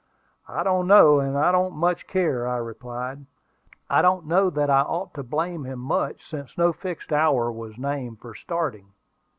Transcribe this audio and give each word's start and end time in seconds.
"I 0.47 0.63
don't 0.63 0.87
know, 0.87 1.19
and 1.19 1.37
I 1.37 1.51
don't 1.51 1.75
much 1.75 2.07
care," 2.07 2.47
I 2.47 2.57
replied. 2.57 3.27
"I 3.87 4.01
don't 4.01 4.25
know 4.25 4.49
that 4.49 4.67
I 4.67 4.81
ought 4.81 5.13
to 5.13 5.21
blame 5.21 5.63
him 5.63 5.77
much, 5.77 6.25
since 6.27 6.57
no 6.57 6.73
fixed 6.73 7.13
hour 7.13 7.51
was 7.51 7.77
named 7.77 8.19
for 8.19 8.33
starting." 8.33 8.93